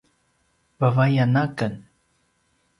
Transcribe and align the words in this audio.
vavayan 0.79 1.33
aken 1.43 1.73